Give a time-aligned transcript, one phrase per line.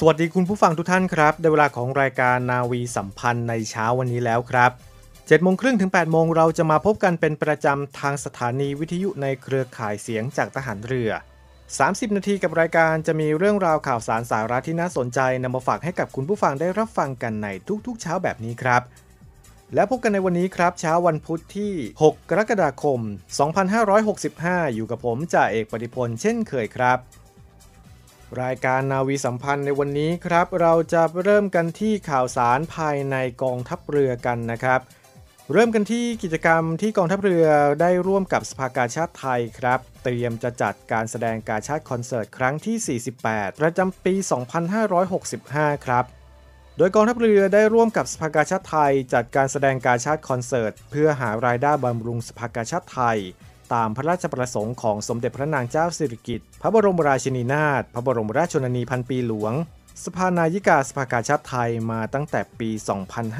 [0.00, 4.70] สวัสดีคุณผู้ฟังทุกท่านครับได้เวลาของรายการนาวีสัมพันธ์ในเช้าวันนี้แล้วครับ
[5.06, 11.10] 7โมงครึ่งถึง8โมงเราจะมาพบกันเป็นประจำทางสถานีวิทยุในเครือข่ายเสียงจากทหารเรือ
[11.64, 17.48] 30 นาทีกับรายการจะมีเรื่องราวข่าวสารสาระที่น่าสนใจนำมาฝากให้กับคุณผู้ฟังได้รับฟังกันใน
[17.86, 18.82] ทุกๆ เช้าแบบนี้ครับ
[19.74, 23.00] และพบกันในวันนี้ครับเช้าวันพุธที่ 6 กรกฎาคม
[23.88, 26.98] 2565 อยู่กับผมจ่าเอกปฏิพลเช่นเคยครับ
[28.42, 34.80] รายการนาวีสัมพันธ์ในวันนี้ครับ เราจะเริ่มกันที่ข่าวสารภายในกองทัพเรือกันนะครับ
[35.52, 37.46] เริ่มกันที่กิจกรรมที่กองทัพเรือ
[37.80, 44.14] ได้ร่วมกับสภากาชาติไทยครับ เตรียมจะจัดการแสดงกาชาติคอนเสิร์ตครั้งที่ 48 ประจำปี
[45.00, 46.04] 2565 ครับ
[46.76, 53.18] โดยกองทัพเรือได้ร่วมกับสภากาชาติไทย จัดการแสดงกาชาติคอนเสิร์ต เพื่อหารายได้บำรุงสภากาชาติไทย
[53.74, 59.52] ตามพระราชประสงค์ของสมเด็จพระนางเจ้าสิริกิติ์พระบรมราชินีนาถพระบรมราชชนนีพันปีหลวง
[60.04, 62.70] สภานายิกาสภากาชาติไทยมาตั้งแต่ปี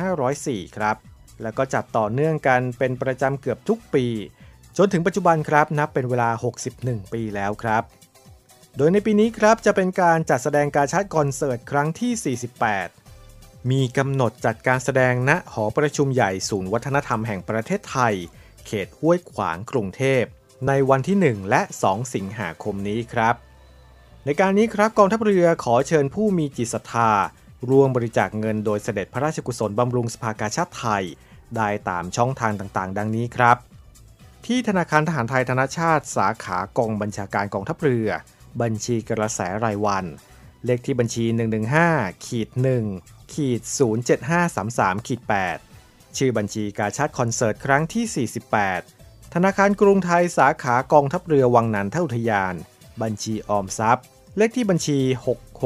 [0.02, 0.96] 2504 ครับ
[1.42, 4.06] แล้วก็จัดต่อเนื่องกันเป็นประจำเกือบทุกปี
[4.76, 6.30] จนถึงปัจจุบันครับนับเป็นเวลา
[6.70, 7.82] 61 ปีแล้วครับ
[8.76, 12.36] โดยในปีนี้ครับจะเป็นการจัดแสดงการชาติคอนเสิร์ตครั้งที่
[13.02, 18.14] 48มีกำหนดจัดการแสดงณหอประชุมใหญ่ศูนย์วัฒนธรรมแห่งประเทศไทย
[18.66, 20.24] เขตห้วยขวางกรุงเทพ
[20.66, 23.34] ในวันที่ 1 และ 2 สิงหาคมนี้ครับ
[24.24, 27.12] ในการนี้ครับกองทัพเรือขอเชิญผู้มีจิตศรัทธา
[27.70, 31.04] ร่วมบริจาคเงินโดยเสด็จพระราชกุศลบำรุงสภากาชาติไทย
[31.56, 33.56] ได้ตามช่องทางต่างๆ ดังนี้ครับ
[34.46, 38.08] ที่ธนาคารทหารไทยธนชาติ สาขากองบัญชาการกองทัพเรือ
[38.60, 40.04] บัญชีกระแสรายวัน
[40.64, 41.24] เลขที่บัญชี
[41.76, 42.48] 115ขีด
[42.92, 43.60] 1ขีด
[44.34, 45.77] 07533ขีด8
[46.16, 48.28] ชื่อบัญชีกาชาติคอนเสิร์ตครั้งที่
[48.72, 52.54] 48 ธนาคารกรุงไทยสาขากองทัพเรือวังนันทอุทยาน
[53.02, 54.04] บัญชีออมทรัพย์
[54.36, 54.98] เลขที่บัญชี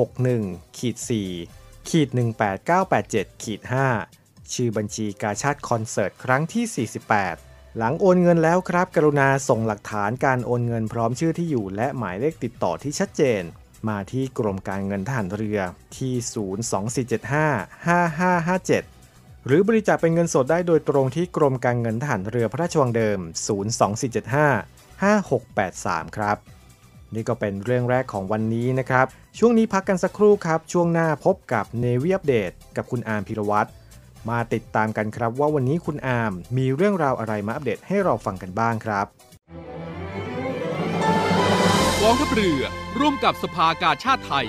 [0.06, 0.97] 661ขีด
[1.42, 2.08] 4ขีด
[2.76, 3.60] 18987ขีด
[4.06, 6.88] 5ชื่อบัญชีกาชาติคอนเสิร์ตครั้งที่
[7.28, 13.42] 48 หลังโอนเงินแล้วครับ กรุณาส่งหลักฐานการโอนเงินพร้อมชื่อที่อยู่ และหมายเลขติดต่อที่ชัดเจน
[13.88, 15.58] มาที่กรมการเงินทหารเรือ
[15.97, 16.14] ที่
[18.82, 18.91] 024755557
[19.47, 23.19] หรือบริจาคเป็นเงินสดได้โดยตรงที่กรมการเงินทหารเรือพระราชวังเดิม
[25.22, 26.36] 024755683 ครับ
[27.14, 29.06] นี่ก็เป็นเรื่องแรกของวันนี้นะครับ
[29.38, 33.69] ช่วงนี้พักกันสักครู่ครับ ช่วงหน้าพบกับ Navy Update กับคุณอาร์มพิรวัตร
[34.31, 39.06] มาติดตามกันครับว่าวันนี้คุณอาร์มมีเรื่องราวอะไรมาอัปเดตให้เราฟังกันบ้างครับ
[42.02, 42.62] กองทัพเรือ
[42.98, 44.48] ร่วมกับสภากาชาติไทย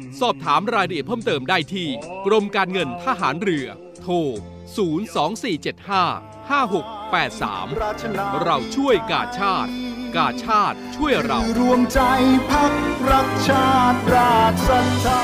[0.19, 1.87] สอบถามรายละเอียดเพิ่มเติมได้ที่
[2.25, 3.67] กรมการเงินทหารเรือ
[4.01, 4.13] โทร
[4.91, 9.71] 02475 5683 เราช่วยกาชาติ
[10.15, 11.99] กาชาติช่วยเรา รวมใจ
[12.51, 12.73] พัก
[13.09, 15.21] รักชาติราชศรัทธา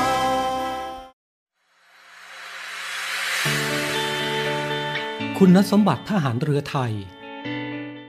[5.38, 6.92] คุณสมบัติทหารเรือไทย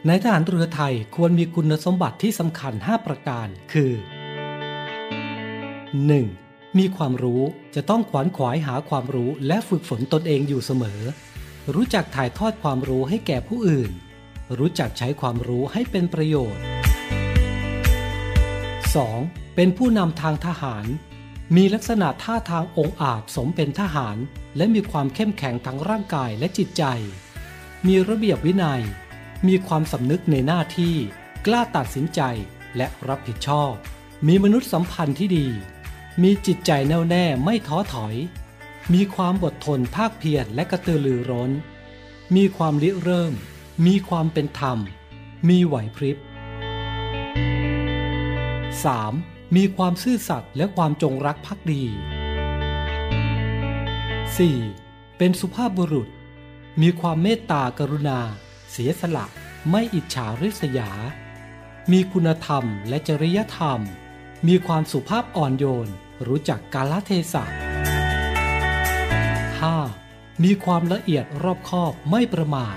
[0.07, 3.91] ในทหารเรือไทยควรมีคุณสมบัติที่สำคัญ 5 ประการ คือ
[6.07, 6.48] 1.
[6.77, 7.41] มีความรู้
[7.75, 11.01] จะต้องขวนขวายหาความรู้และฝึกฝนตนเองอยู่เสมอ
[11.73, 13.91] รู้จักถ่ายทอดความรู้ให้แก่ผู้อื่น
[14.59, 16.63] รู้จักใช้ความรู้ให้เป็นประโยชน์
[19.07, 19.55] 2.
[19.55, 20.85] เป็นผู้นำทางทหาร
[21.55, 24.17] มีลักษณะท่าทางองอาจสมเป็นทหาร
[24.57, 26.83] และมีความเข้มแข็งทั้งร่างกายและจิตใจ
[27.87, 28.81] มีระเบียบวินัย
[29.47, 30.95] มีความสำนึกในหน้าที่
[31.45, 32.21] กล้าตัดสินใจ
[32.77, 33.71] และรับผิดชอบ
[34.27, 35.47] มีมนุษยสัมพันธ์ที่ดี
[36.23, 38.15] มีจิตใจแน่วแน่ไม่ท้อถอย
[38.93, 41.51] มีความอดทนภาคเพียรและกระตือรือร้น
[42.35, 43.33] มีความริเริ่ม
[43.85, 44.77] มีความเป็นธรรม
[45.49, 46.17] มีไหวพริบ
[48.67, 49.55] 3.
[49.55, 51.83] มีความซื่อสัตย์และความจงรักภักดี
[53.95, 55.17] 4.
[55.17, 56.07] เป็นสุภาพบุรุษ
[56.81, 58.19] มีความเมตตากรุณา
[58.71, 59.25] เสียสละ
[59.69, 60.91] ไม่อิจฉาริษยา
[61.91, 63.79] มีคุณธรรมและจริยธรรม
[64.47, 65.89] มีความสุภาพอ่อนโยน
[66.27, 67.43] รู้จักกาลเทศะ
[69.73, 70.43] 5.
[70.43, 72.75] มีความละเอียดรอบคอบไม่ประมาท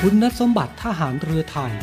[0.00, 1.74] คุณสมบัติทหารเรือไทย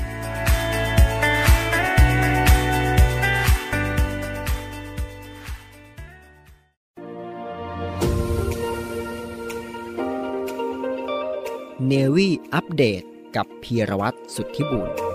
[11.87, 13.03] เนวี่อัปเดต
[13.35, 15.10] กับพีรวัตรสุทธิบุญ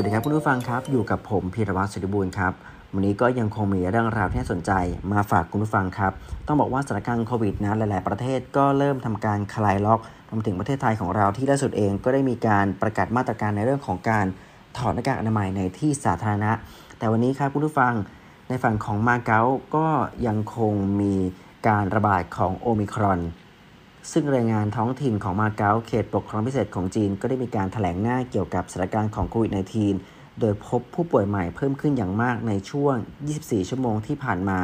[0.00, 2.52] วัสดีครับคุณผู้ฟังครับ อยู่กับผมพีรวัตรสุทธิบุญครับ
[2.94, 4.72] วันนี้ก็ยังคงมีเรื่องราวที่น่าสนใจ
[5.12, 6.12] มาฝากคุณผู้ฟังครับ
[6.46, 10.00] ต้องบอกว่าสถานการณ์โควิดนะหลาย ๆ ประเทศก็เริ่มทำการคลายล็อก
[10.30, 14.26] รวมถึงประเทศไทยของเราที่ล่าสุดเองก็ได้มีการประกาศมาตรการในเรื่องของการ
[14.76, 16.52] ถอดหน้ากากอนามัยในที่สาธารณะ
[16.98, 17.94] แต่วันนี้ครับคุณผู้ฟัง
[18.48, 19.42] ในฝั่งของมาเก๊า
[19.76, 19.86] ก็
[20.26, 21.14] ยังคงมี
[21.68, 23.20] การระบาดของโอมิครอน
[24.12, 29.52] ซึ่งรายงานท้องถิ่นของมาเก๊าเขตปกครองพิเศษของจีนก็ได้มีการถแถลงหน้าเกี่ยวกับสถานการณ์ของโควิด
[29.96, 32.94] -19 โดยพบผู้ป่วยใหม่เพิ่มขึ้นอย่างมากในช่วง
[33.32, 34.58] 24 ชั่วโมงที่ผ่านมา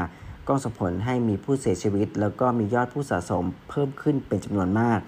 [0.48, 4.98] ก็ส่งผลให้มีผู้เสียชีวิต แล้วก็มียอดผู้สะสมเพิ่มขึ้นเป็นจำนวนมาก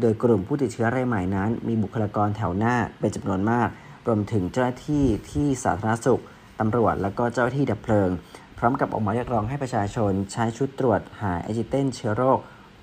[0.00, 3.68] โดยกลุ่มผู้ติดเชื้อรายใหม่นั้น มีบุคลากรแถวหน้าเป็นจำนวนมาก
[4.06, 6.22] รวมถึงเจ้าหน้าที่ที่สาธารณสุข
[6.60, 8.10] ตำรวจ และก็เจ้าหน้าที่ดับเพลิง
[8.58, 12.38] พร้อมกับออกมาเรียกร้องให้ประชาชนใช้ชุดตรวจหาเอจิเตนเชื้อโรค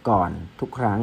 [0.10, 0.30] ก่อน
[0.60, 1.00] ทุกครั้ง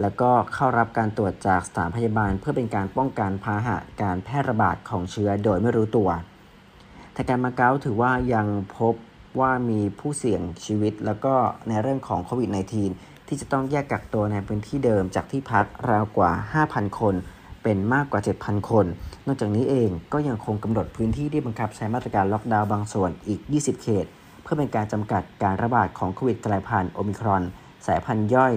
[0.00, 6.10] แล้วก็เข้ารับการตรวจจากสถานพยาบาล เพื่อเป็นการป้องกันพาหะการแพร่ระบาดของเชื้อโดยไม่รู้ตัว
[7.16, 8.46] ทางการมาเก๊าถือว่ายัง
[8.78, 8.94] พบ
[9.40, 11.34] ว่ามีผู้เสี่ยงชีวิต แล้วก็
[11.68, 12.50] ในเรื่องของโควิด
[12.88, 16.30] -19 ที่จะต้องแยกกักตัวในพื้นที่เดิมจากที่พักราวกว่า
[16.66, 17.14] 5,000 คน
[17.62, 18.86] เป็นมากกว่า 7,000 คน
[19.26, 24.06] นอกจากนี้เองก็ยังคงกำหนดพื้นที่ที่บังคับใช้มาตรการล็อกดาวน์บางส่วนอีก 20 เขต
[24.42, 27.42] เพื่อเป็นการจำกัดการระบาดของโควิดกลายพันธุ์โอมิครอน
[27.86, 28.54] สายพันธุ์ย่อย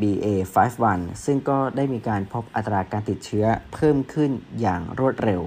[0.00, 4.30] BA51 ซึ่งก็ได้มีการพบอัตราการติดเชื้อเพิ่มขึ้น
[4.60, 5.42] อย่างรวดเร็ว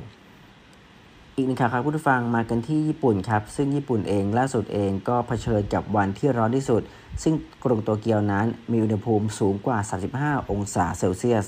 [1.36, 6.81] อีกหนึ่งข่าวครับผู้ฟังมากันที่ญี่ปุ่นครับ ซึ่งญี่ปุ่นเองล่าสุดเองก็เผชิญกับวันที่ร้อนที่สุด
[7.24, 7.34] ซึ่ง
[7.64, 9.78] กรุงโตเกียวนั้นมีอุณหภูมิสูงกว่า
[10.14, 11.46] 35 องศาเซลเซียส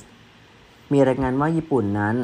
[0.91, 2.15] มีรายงานว่าญี่ปุ่นนั้น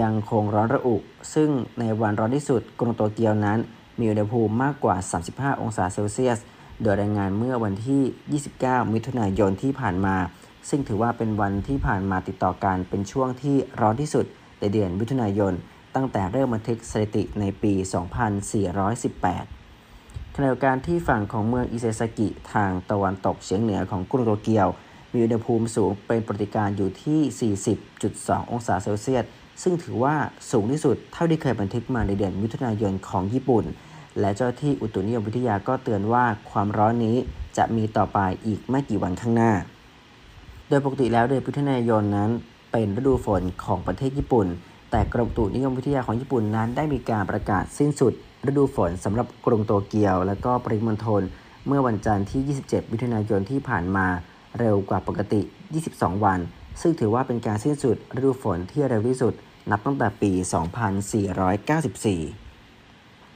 [0.00, 0.96] ยังคงร้อนระอุ
[1.34, 3.58] ซึ่งในวันร้อนที่สุด กรุงโตเกียวนั้น
[3.98, 4.96] มีอุณหภูมิมากกว่า
[5.28, 6.38] 35 องศาเซลเซียส
[6.82, 10.16] โดยรายงานเมื่อวันที่ 29 มิถุนายนที่ผ่านมา
[10.68, 14.26] ซึ่งถือว่าเป็นวันที่ผ่านมาติดต่อกันเป็นช่วงที่ร้อนที่สุด
[14.60, 15.52] ในเดือนมิถุนายน
[15.94, 17.84] ตั้งแต่เริ่มบันทึกสถิติในปี 2418
[20.34, 24.66] ขณะเดียวกันที่ฝั่งของเมืองอิเซซากิทางตะวันตกเฉียงเหนือของกรุงโตเกียว
[25.12, 27.54] มีอุณหภูมิสูงเป็นปฏิการอยู่ที่
[27.86, 29.24] 40.2 องศาเซลเซียส
[29.62, 30.14] ซึ่งถือว่า
[30.50, 33.64] สูงที่สุดเท่าที่เคยบันทึกมาในเดือนมิถุนายนของญี่ปุ่น
[34.20, 37.16] และเจ้าที่อุตุนิยมวิทยาก็เตือนว่าความร้อนนี้
[37.56, 39.52] จะมีต่อไปอีกไม่กี่วันข้างหน้า
[40.68, 42.30] โดยปกติแล้วเดือนมิถุนายนนั้น
[42.72, 44.46] เป็นฤดูฝนของประเทศญี่ปุ่น
[44.90, 48.12] แต่กรมอุตุนิยมวิทยาของญี่ปุ่นนั้นได้มีการประกาศสิ้นสุด
[48.48, 51.22] ฤดูฝนสำหรับกรุงโตเกียว และก็ปริมณฑล
[51.66, 54.06] เมื่อวันจันทร์ที่ 27 มิถุนายนที่ผ่านมา
[54.58, 55.40] เร็วกว่าปกติ
[55.82, 56.38] 22 วัน
[56.80, 59.32] ซึ่งถือว่าเป็นการสิ้นสุดฤดูฝนที่เร็วที่สุด
[59.70, 62.45] นับตั้งแต่ปี 2494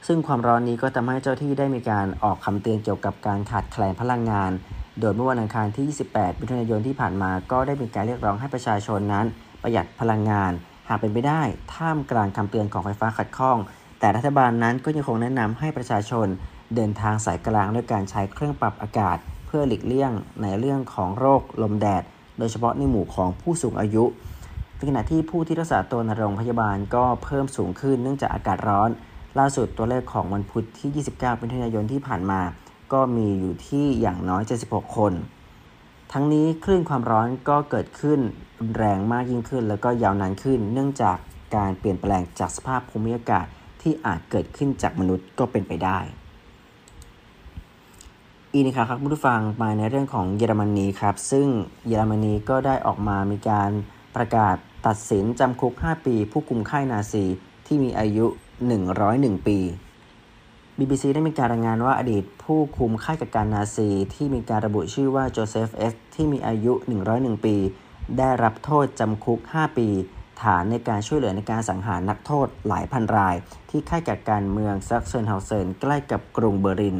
[0.07, 4.51] ซึ่งความร้อนนี้ก็ทำให้เจ้าที่ได้มีการออกคำเตือนเกี่ยวกับการขาดแคลนพลังงาน
[4.99, 9.25] โดยเมื่อวันอังคารที่ 28 มิถุนายนที่ผ่านมา ก็ได้มีการเรียกร้องให้ประชาชนนั้น
[9.61, 10.51] ประหยัดพลังงาน
[10.89, 11.41] หากเป็นไปได้
[11.75, 13.57] ท่ามกลางคำเตือนของไฟฟ้าขัดข้อง
[13.99, 16.27] แต่รัฐบาลนั้นก็ยังคงแนะนำให้ประชาชน
[16.75, 22.03] เดินทางสายกลางด้วยการใช้เครื่องปรับอากาศ เพื่อหลีกเลี่ยงในเรื่องของโรคลมแดด
[22.39, 24.03] โดยเฉพาะในหมู่ของผู้สูงอายุ
[24.75, 28.89] ในขณะที่ผู้ที่รักษาตัวในโรงพยาบาลก็เพิ่มสูงขึ้นเนื่องจากอากาศร้อน
[29.39, 32.41] ล่าสุดตัวเลขของวันพุธที่ 29มิถุนายนที่ผ่านมา
[32.93, 35.13] ก็มีอยู่ที่อย่างน้อย 76 คน
[36.11, 38.19] ทั้งนี้คลื่นความร้อนก็เกิดขึ้น
[38.77, 41.17] แรงมากยิ่งขึ้น แล้วก็ยาวนานขึ้น เนื่องจาก
[41.55, 43.45] การเปลี่ยนแปลงจากสภาพภูมิอากาศ
[43.81, 45.99] ที่อาจเกิดขึ้นจากมนุษย์ก็เป็นไปได้
[48.53, 51.47] อีกนะครับคุณผู้ฟังมาในเรื่องของเยอรมนีครับ ซึ่ง
[51.87, 53.71] เยอรมนีก็ได้ออกมามีการ
[54.15, 54.55] ประกาศ
[54.87, 57.25] ตัดสินจำคุก 5 ปี ผู้คุมค่ายนาซี
[57.65, 58.25] ที่มีอายุ
[58.61, 59.57] 101 ปี
[60.77, 66.73] BBC ได้มีการรายงานว่าอดีตผู้คุมค่ายกักกันนาซีที่มีการระบุชื่อว่าโจเซฟเอสที่มีอายุ
[67.09, 67.55] 101 ปี
[68.17, 69.87] ได้รับโทษจำคุก 5 ปี
[70.41, 73.35] ฐานในการช่วยเหลือในการสังหารนักโทษหลายพันราย
[73.69, 76.97] ที่ค่ายกักกันเมืองซักเซนเฮาเซนใกล้กับกรุงเบอร์ลิน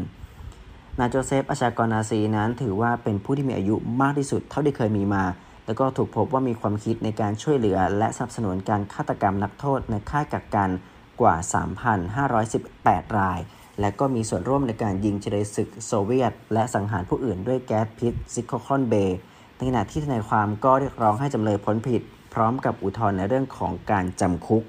[0.99, 5.23] นายโจเซฟอาชญากรนาซีนั้นถือว่าเป็นผู้ที่มีอายุมากที่สุดเท่าที่เคยมีมา
[5.65, 10.69] แล้วก็ถูกพบว่ามีความผิดในการช่วยเหลือ และสนับสนุนการฆาตกรรมนักโทษในค่ายกักกัน
[11.21, 11.35] กว่า
[12.47, 13.39] 3,518 ราย
[13.79, 19.17] และก็มีส่วนร่วมในการยิงเชลยศึกโซเวียต และสังหารผู้อื่นด้วยแก๊สพิษ Zyklon B
[19.55, 22.01] ในขณะที่ทนายความก็เรียกร้องให้จำเลยพ้นผิด
[22.33, 24.63] พร้อมกับอุทธรณ์ในเรื่องของการจำคุก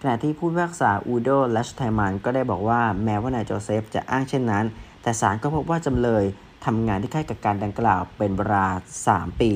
[0.00, 4.64] ขณะที่ผู้พิพากษาอูโดและชไทมันก็ได้บอกว่าแม้ว่านายโจเซฟจะอ้างเช่นนั้น
[5.02, 6.24] แต่ศาลก็พบว่าจำเลย
[6.64, 8.66] ทำงานที่ค่ายกักกันดังกล่าวเป็นเวลา
[9.06, 9.52] 3 ปี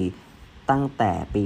[0.71, 1.43] ตั้งแต่ปี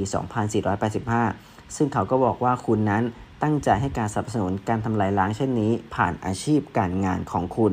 [1.07, 3.03] 2485 ซึ่งเขาก็บอกว่าคุณนั้น
[3.43, 7.73] ตั้งใจให้การสนับสนุนการทำลายล้างเช่นนี้ ผ่านอาชีพการงานของคุณ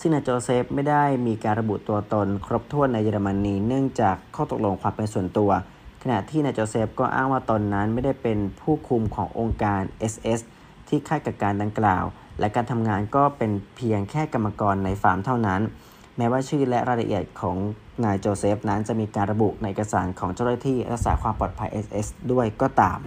[0.00, 5.50] ซึ่งนายโจเซฟไม่ได้มีการระบุตัวตนครบถ้วนในเยอรมนีเนื่องจากข้อตกลงความเป็นส่วนตัว
[6.02, 9.80] ขณะที่นายโจเซฟก็อ้างว่าตนนั้นไม่ได้เป็นผู้คุมขององค์การ
[10.12, 10.40] SS
[10.88, 12.04] ที่ค่ายกักกันดังกล่าว
[12.40, 15.60] และการทำงานก็เป็นเพียงแค่กรรมกรในฟาร์มเท่านั้น
[16.16, 17.56] แม้ว่าชื่อและรายละเอียดของ
[18.04, 22.98] นายโจเซฟนั้นจะมีการระบุในเอกสารของเจ้าหน้าที่รักษาความปลอดภัย SS ด้วยก็ตาม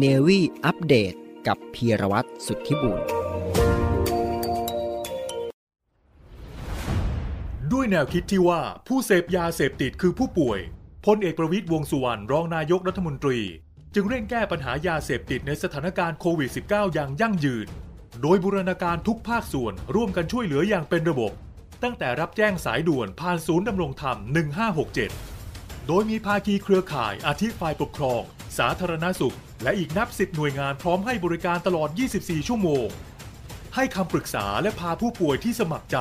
[0.00, 1.14] เนวีอัปเดต
[1.46, 3.00] กับพีรวัตรสุทธิบุญ
[7.72, 10.58] ด้วยแนวคิดที่ว่าผู้เสพยาเสพติดคือผู้ป่วย
[11.06, 13.40] พลเอกประวิตยวงสุวรรณรองนายกรัฐมนตรี
[13.94, 17.68] จึงเร่งแก้ปัญหายาเสพติดในสถานการณ์โควิด -19 อย่างยั่งยืน
[18.22, 21.32] โดยบูรณาการทุกภาคส่วนร่วมกันช่วยเหลืออย่างเป็นระบบ
[21.82, 24.16] ตั้งแต่รับแจ้งสายด่วนผ่านศูนย์ดำรงธรรม
[25.02, 28.22] 1567 โดยมีภาคีเครือข่ายอาทิฝ่ายปกครอง
[28.58, 32.86] สาธารณสุข และอีกนับสิบหน่วยงานพร้อมให้บริการตลอด 24 ชั่วโมง
[33.74, 35.98] ให้คำปรึกษาและพาผู้ป่วยที่สมัครใจ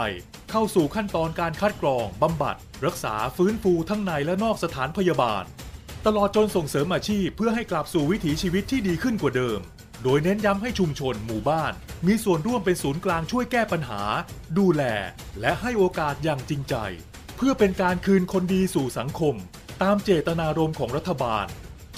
[0.51, 2.55] เข้าสู่ขั้นตอนการคัดกรองบำบัด
[2.85, 5.43] รักษาฟื้นฟูทั้งในและนอกสถานพยาบาล
[6.05, 9.59] ตลอดจนส่งเสริมอาชีพเพื่อให้กลับสู่วิถีชีวิตที่ดีขึ้นกว่าเดิม
[10.03, 11.73] โดยเน้นย้ำให้ชุมชนหมู่บ้าน
[12.07, 14.01] มีส่วนร่วมเป็นศูนย์กลางช่วยแก้ปัญหา
[14.57, 14.83] ดูแล
[15.41, 16.75] และให้โอกาสอย่างจริงใจ
[17.37, 19.35] เพื่อเป็นการคืนคนดีสู่สังคม
[19.83, 21.45] ตามเจตนารมณ์ของรัฐบาล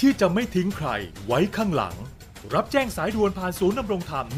[0.02, 0.88] ที่จะไม่ทิ้งใคร
[1.26, 1.96] ไว้ข้างหลัง
[2.54, 4.38] รับแจ้งสายด่วนผ่านศูนย์ดำรงธรรม 1567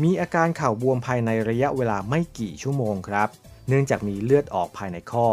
[0.04, 3.30] มีอาการเข่าบวมภายในระยะเวลาไม่กี่ชั่วโมงครับ
[3.68, 5.28] เนื่องจากมีเลือดออกภายในข้อ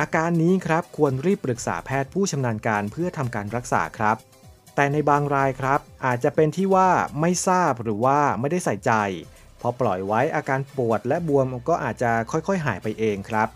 [0.00, 4.16] อาการนี้ครับควรรีบปรึกษาแพทย์ผู้ชำนาญการเพื่อทำการรักษาครับ
[4.74, 6.90] แต่ในบางรายครับ อาจจะเป็นที่ว่า
[7.20, 8.92] ไม่ทราบหรือว่าไม่ได้ใส่ใจ
[9.60, 13.48] พอปล่อยไว้อาการปวดและบวมก็อาจจะค่อยๆ หายไปเองครับ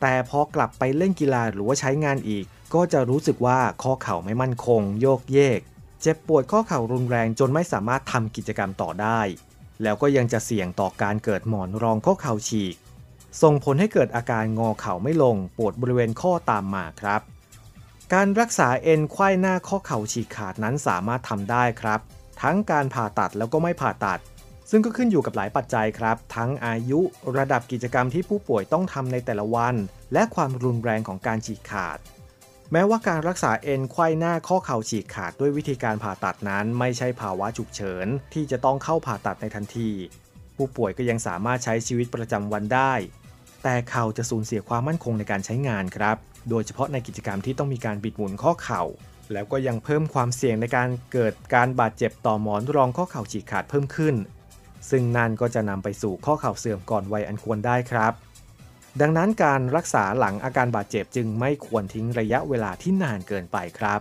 [0.00, 5.60] แต่พอกลับไปเล่นกีฬาหรือว่าใช้งานอีก ก็จะรู้สึกว่าข้อเข่าไม่มั่นคง โยกเยก
[6.02, 9.20] เจ็บปวดข้อเข่ารุนแรงจนไม่สามารถทำกิจกรรมต่อได้
[9.82, 12.76] แล้วก็ยังจะเสี่ยงต่อการเกิดหมอนรองข้อเข่าฉีก
[13.42, 17.20] ส่งผลให้เกิดอาการงอเข่าไม่ลงปวดบริเวณข้อตามมาครับ
[18.14, 22.00] การรักษาเอ็นไขว้หน้าข้อเข่าฉีกขาดนั้นสามารถทำได้ครับ
[22.42, 24.20] ทั้งการผ่าตัดแล้วก็ไม่ผ่าตัด
[24.70, 27.00] ซึ่งก็ขึ้นอยู่กับหลายปัจจัยครับ ทั้งอายุ
[27.36, 29.74] ระดับกิจกรรมที่ผู้ป่วยต้องทำในแต่ละวัน
[30.12, 31.98] และความรุนแรงของการฉีกขาด
[32.72, 39.90] แม้ว่าการรักษาเอ็นไขว้หน้าข้อเข่าฉีกขาดด้วยวิธีการผ่าตัดนั้น ไม่ใช่ภาวะฉุกเฉินที่จะต้องเข้าผ่าตัดในทันที
[40.56, 42.92] ผู้ป่วยก็ยังสามารถใช้ชีวิตประจำวันได้
[43.62, 46.16] แต่เข่าจะสูญเสียความมั่นคงในการใช้งานครับ
[46.50, 48.82] โดยเฉพาะในกิจกรรมที่ต้องมีการบิดหมุนข้อเข่า
[49.32, 54.14] แล้วก็ยังเพิ่มความเสี่ยงในการเกิดการบาดเจ็บต่อหมอนรองข้อเข่าฉีกขาดเพิ่มขึ้น
[54.90, 58.12] ซึ่งนั่นก็จะนำไปสู่ข้อเข่าเสื่อมก่อนวัยอันควรได้ครับ
[59.00, 64.00] ดังนั้นการรักษาหลังอาการบาดเจ็บจึงไม่ควรทิ้งระยะเวลาที่นานเกินไปครับ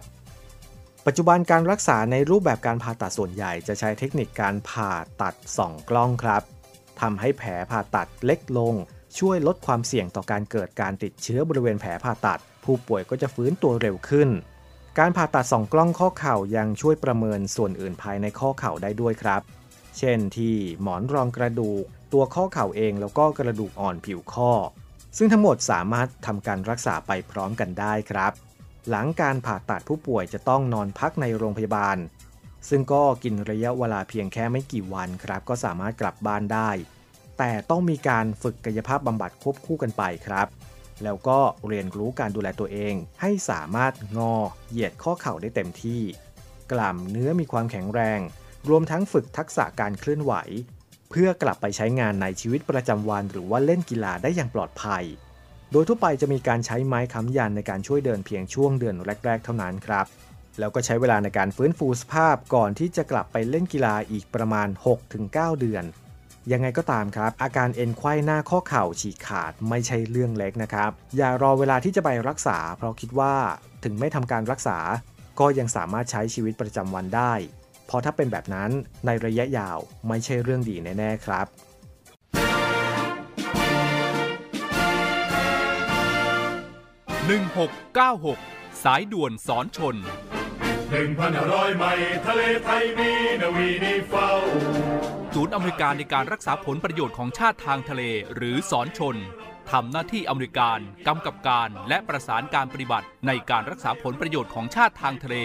[1.07, 6.43] ปัจจุบันการรักษาในรูปแบบการผ่าตัดส่วนใหญ่จะใช้เทคนิคการผ่าตัดส่องกล้องครับ
[7.01, 8.73] ทำให้แผลผ่าตัดเล็กลง
[9.19, 14.29] ช่วยลดความเสี่ยงต่อการเกิดการติดเชื้อบริเวณแผลผ่าตัด ผู้ป่วยก็จะฟื้นตัวเร็วขึ้น
[14.99, 19.41] การผ่าตัดส่องกล้องข้อเข่ายังช่วยประเมินส่วนอื่นภายในข้อเข่าได้ด้วยครับ
[19.97, 21.83] เช่นที่หมอนรองกระดูก
[22.13, 24.51] ตัวข้อเข่าเองแล้วก็กระดูกอ่อนผิวข้อ
[25.17, 28.44] ซึ่งทั้งหมดสามารถทำการรักษาไปพร้อมกันได้ครับ
[28.89, 31.97] หลังการผ่าตัดผู้ป่วยจะต้องนอนพักในโรงพยาบาล
[32.69, 36.69] ซึ่งก็กินระยะเวลาเพียงแค่ไม่กี่วันครับ ก็สามารถกลับบ้านได้
[37.37, 40.47] แต่ต้องมีการฝึกกายภาพบำบัดควบคู่กันไปครับ
[41.03, 44.33] แล้วก็เรียนรู้การดูแลตัวเอง ให้สามารถงอ
[44.69, 46.01] เหยียดข้อเข่าได้เต็มที่
[46.71, 48.19] กล้ามเนื้อมีความแข็งแรง
[48.69, 50.33] รวมทั้งฝึกทักษะการเคลื่อนไหว
[51.09, 55.03] เพื่อกลับไปใช้งานในชีวิตประจำวัน หรือว่าเล่นกีฬาได้อย่างปลอดภัย
[55.71, 58.95] โดยทั่วไปจะมีการใช้ไม้ค้ำยันในการช่วยเดินเพียงช่วงเดือน
[59.25, 60.05] แรก ๆ เท่านั้นครับ
[60.59, 64.67] แล้วก็ใช้เวลาในการฟื้นฟูสภาพก่อนที่จะกลับไปเล่นกีฬาอีกประมาณ
[65.13, 65.83] 6-9 เดือน
[66.51, 73.35] ยังไงก็ตามครับ อาการเอ็นไขว้หน้าข้อเข่าฉีกขาดไม่ใช่เรื่องเล็กนะครับ อย่ารอเวลาที่จะไปรักษา เพราะคิดว่า
[73.83, 74.77] ถึงไม่ทำการรักษา
[75.39, 77.33] ก็ยังสามารถใช้ชีวิตประจำวันได้
[77.87, 78.71] เพราะถ้าเป็นแบบนั้น
[79.05, 81.45] ในระยะยาวไม่ใช่เรื่องดีแน่ๆครับ
[87.25, 89.95] 1696 สายด่วนสอนชน
[90.91, 93.11] หนึ่งพันห้าร้อยไมล์ทะเลไทยมี
[93.41, 94.29] นาวีนีเฝ้า
[95.33, 98.03] ศูนย์อเมริการในการรักษาผลประโยชน์ของชาติทางทะเล
[98.35, 99.15] หรือสอนชน
[99.71, 105.37] ทำหน้าที่อเมริการกำกับการและประสานการปฏิบัติในการรักษาผลประโยชน์ของชาติทางทะเล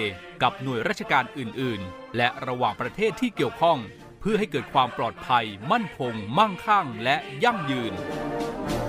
[0.42, 3.78] กับหน่วยราชการอื่น ๆ และระหว่างประเทศที่เกี่ยวข้อง
[4.20, 7.92] เพื่อให้เกิดความปลอดภัย มั่นคง มั่งคั่ง และยั่งยืน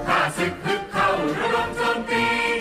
[0.08, 2.61] ข้าศึกฮึกเข้าระดมโจมตีนาพ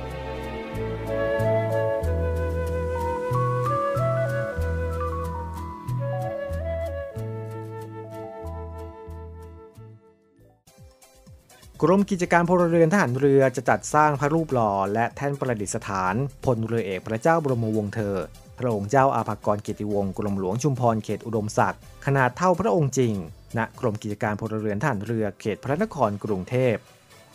[11.83, 16.15] กรมกิจการพลเรือนทหารเรือจะจัดสร้างพระรูปหล่อและแท่นประดิษฐาน
[16.45, 18.17] พลเรือเอกพระเจ้าบรมวงศ์เธอ
[18.59, 23.13] พระองค์เจ้าอาภากรเกียรติวงศ์กรมหลวงชุมพรเขตอุดมศักดิ์ขนาดเท่าพระองค์จริง
[23.57, 26.75] ณกรมกิจการพลเรือนทหารเรือเขตพระนครกรุงเทพ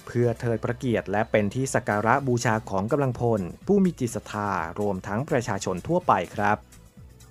[0.07, 6.57] เพื่อเทิดพระเกียรติและเป็นที่สักการะบูชาของกำลังพล ผู้มีจิตศรัทธารวมทั้งประชาชนทั่วไปครับ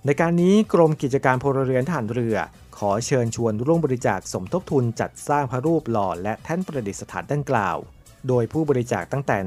[0.06, 2.38] ในการนี้กรมกิจการพลเรือนทหารเรือ
[2.79, 7.77] ขอเชิญชวนร่วมบริจาคสมทบทุนจัดสร้างพระรูปหล่อและแท่นประดิษฐานดังกล่าว
[8.27, 9.38] โดยผู้บริจาคตั้งแต่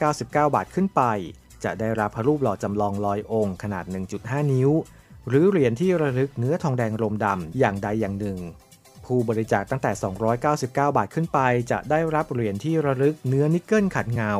[0.00, 1.02] 199 บาทขึ้นไป
[1.64, 3.84] จะได้รับพระรูปหล่อจำลองลอยองค์ขนาด
[4.18, 4.70] 1.5 นิ้ว
[5.28, 8.38] หรือเหรียญที่ระลึกเนื้อทองแดงรมดำอย่างใดอย่างหนึ่ง
[9.04, 9.90] ผู้บริจาคตั้งแต่
[10.38, 11.38] 299 บาทขึ้นไป
[11.70, 14.32] จะได้รับเหรียญที่ระลึกเนื้อนิกเกิลขัดเงา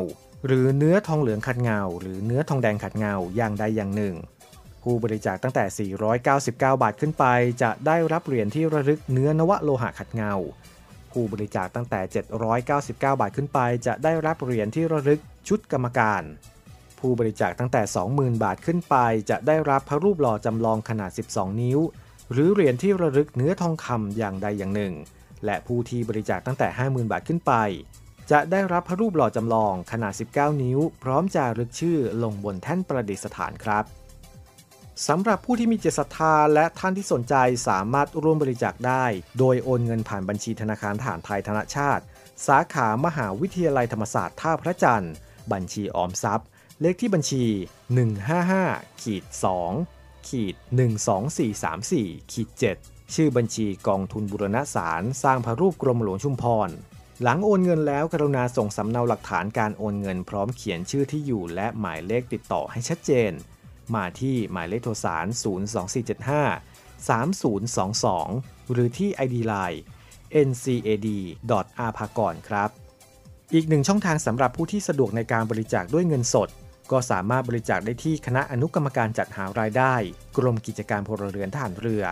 [0.47, 4.15] หรือเนื้อทองเหลืองขัดเงา หรือเนื้อทองแดงขัดเงาอย่างใดอย่างหนึ่ง
[4.85, 7.25] ผู้บริจาคตั้งแต่ 499 บาทขึ้นไป
[7.61, 10.33] จะได้รับเหรียญที่ระลึกเนื้อนวโลหะขัดเงา
[11.11, 12.01] ผู้บริจาคตั้งแต่
[12.55, 16.23] 799 บาทขึ้นไป จะได้รับเหรียญที่ระลึกชุดกรรมการ
[16.99, 17.81] ผู้บริจาคตั้งแต่
[18.13, 18.95] 20,000 บาทขึ้นไป
[19.29, 21.79] จะได้รับพระรูปหล่อจำลองขนาด 12 นิ้ว
[22.31, 24.93] หรือเหรียญที่ระลึกเนื้อทองคำอย่างใดอย่างหนึ่ง
[25.45, 27.53] และผู้ที่บริจาคตั้งแต่ 50,000 บาทขึ้นไป
[28.31, 33.85] จะได้รับพระรูปหล่อจำลองขนาด 19 นิ้ว พร้อมจารึกชื่อลงบนแท่นประดิษฐานครับ
[35.07, 37.35] สำหรับผู้ที่มีเจตศรัทธาและท่านที่สนใจ
[37.67, 39.05] สามารถร่วมบริจาคได้
[39.39, 42.03] โดยโอนเงินผ่านบัญชีธนาคารฐานไทยธนชาติ
[42.47, 45.13] สาขามหาวิทยาลัยธรรมศาสตร์ท่าพระจันทร์
[45.51, 46.47] บัญชีออมทรัพย์
[46.81, 47.45] เลขที่บัญชี
[48.23, 49.23] 155ขีด
[49.75, 50.55] 2ขีด
[51.23, 52.49] 12434ขีด
[52.81, 56.69] 7ชื่อบัญชีกองทุนบุรณสาร สร้างพระรูปกรมหลวงชุมพร
[57.23, 63.33] หลังโอนเงินแล้วกรุณาส่งสำเนาหลักฐานการโอนเงินพร้อมเขียนชื่อที่อยู่และหมายเลขติดต่อให้ชัดเจน
[63.95, 65.25] มาที่หมายเลขโทรสาร
[66.99, 69.79] 02475 3022 หรือที่ ID Line
[70.47, 71.07] ncad
[71.85, 72.69] a p a g o n ครับ
[73.53, 76.49] อีกหนึ่งช่องทางสำหรับผู้ที่สะดวกในการบริจาคด้วยเงินสด
[76.91, 79.93] ก็สามารถบริจาคได้ที่คณะอนุกรรมการจัดหารายได้
[80.37, 82.03] กรมกิจการพลเรือนทหารเรือ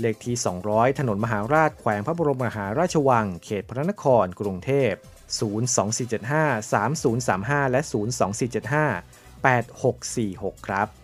[0.00, 0.36] เลขที่
[0.68, 4.92] 200 ถนนมหาราชแขวงพระบรมมหาราชวัง เขตพระนคร กรุงเทพ
[6.12, 6.72] 02475
[7.12, 11.03] 3035 และ 02475 8646 ครับ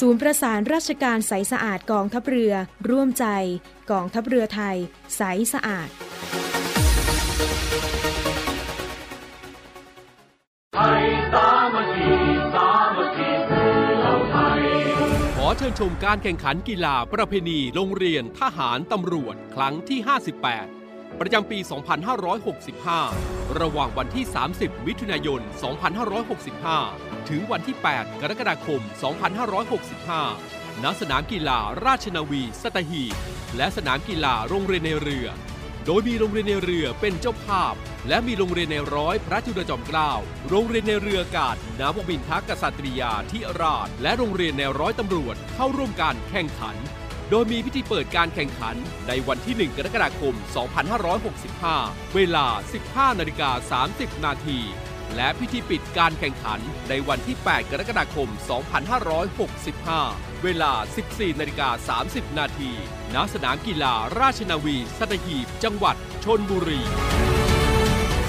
[0.00, 2.54] ศูนย์ประสานราชการใสสะอาดกองทัพเรือ
[2.90, 3.26] ร่วมใจ
[3.90, 4.76] กองทัพเรือไทย
[5.16, 5.88] ใสสะอาด
[15.36, 19.98] ขอเชิญชมการแข่งขันกีฬาประเพณีโรงเรียนทหารตำรวจครั้งที่
[20.60, 21.58] 58 ประจำปี
[22.98, 24.24] 2565 ระหว่างวันที่
[24.56, 28.80] 30 มิถุนายน 2565 ถึงวันที่ 8 กรกฎาคม
[29.62, 33.14] 2565 ณ สนามกีฬาราชนาวีสตหีบ
[33.56, 35.26] และสนามกีฬาโรงเรียนในเรือ
[35.86, 37.74] โดยมีโรงเรียนในเรือเป็นเจ้าภาพ
[38.08, 40.12] และมีโรงเรียนในร้อยพระจุลจอมเกล้า
[40.48, 46.76] โรงเรียนในเรือกาศนาวบินทักกษัตริยาธิราช และโรงเรียนในร้อยตำรวจเข้าร่วมการแข่งขัน
[47.30, 48.76] โดยมีพิธีเปิดการแข่งขัน
[49.08, 50.34] ในวันที่ 1 กรกฎาคม
[51.24, 52.46] 2565 เวลา
[52.84, 54.58] 15นาฬิกา30 นาที
[55.16, 58.28] และพิธีปิดการแข่งขันในวันที่ 8 กรกฎาคม
[59.56, 60.72] 2565 เวลา
[61.06, 62.70] 14นาฬิกา30 นาที
[63.14, 66.80] ณสนามกีฬาราชนาวีสัตหีบ จังหวัดชนบุรี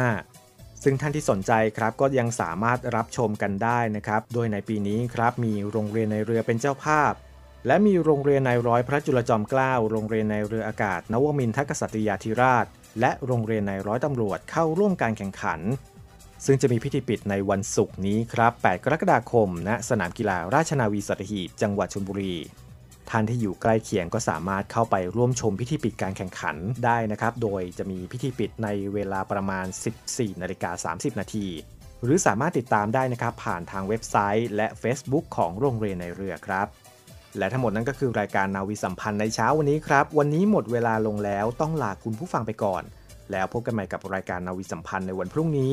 [0.00, 7.12] 2565 ซึ่งท่านที่สนใจครับก็ยังสามารถรับชมกันได้นะครับ โดยในปีนี้ครับมีโรงเรียนในเรือเป็นเจ้าภาพ
[7.66, 12.66] และมีโรงเรียนในร้อยพระจุลจอมเกล้า โรงเรียนในเรืออากาศ นวมินทกษัตริยาธิราช
[13.00, 15.60] และโรงเรียนในร้อยตำรวจเข้าร่วมการแข่งขัน
[16.44, 22.34] ซึ่งจะมีพิธีปิดในวันศุกร์นี้ครับ 8 กรกฎาคมณสนามกีฬาราชนาวีสัตหีบ จังหวัดชลบุรี
[23.10, 29.66] ท่านที่อยู่ใกล้เคียงก็สามารถเข้าไปร่วมชมพิธีปิดการแข่งขันได้นะครับ โดยจะมีพิธีปิดในเวลาประมาณ
[30.04, 31.46] 14นาฬิกา30 นาที
[32.02, 36.66] หรือสามารถติดตามได้นะครับ ผ่านทางเว็บไซต์ และ Facebook ของโรงเรียนในเรือครับ
[37.38, 42.82] และทั้งหมดนั้นก็คือรายการนาวีสัมพันธ์ในเช้าวันนี้ครับ วันนี้หมดเวลาลงแล้วต้องลาคุณผู้ฟังไปก่อน
[43.32, 45.72] แล้วพบกันใหม่กับรายการนาวีสัมพันธ์ในวันพรุ่งนี้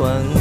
[0.00, 0.39] จ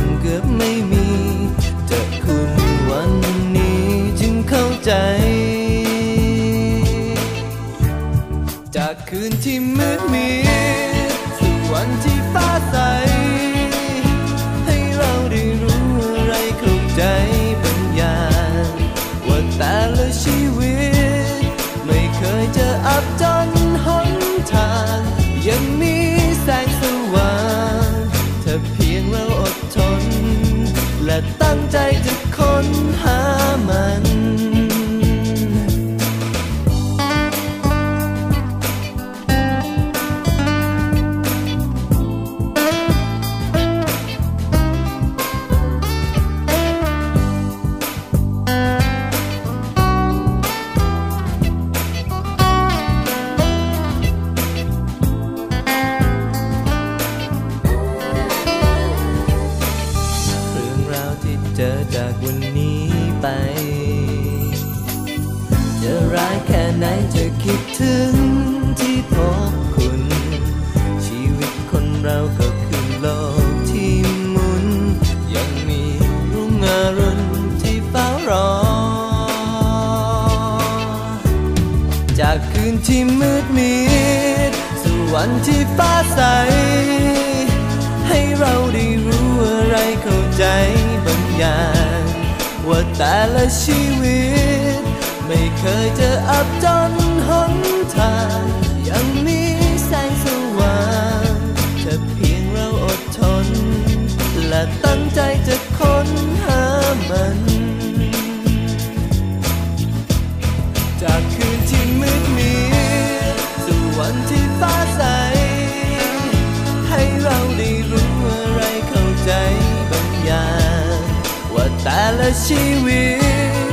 [122.45, 123.05] ชีวิ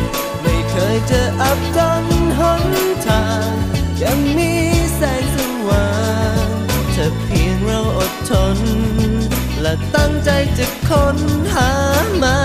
[0.01, 0.09] ต
[0.43, 2.05] ไม่เคยจะอับจน
[2.39, 2.65] หน
[3.07, 3.51] ทาง
[4.03, 4.53] ยังมี
[4.97, 5.37] แสงส
[5.69, 5.89] ว่า
[6.45, 6.49] ง
[6.95, 8.59] ถ้าเพียงเราอดทน
[9.61, 11.19] และตั้งใจจะค้น
[11.53, 11.71] หา
[12.23, 12.39] มา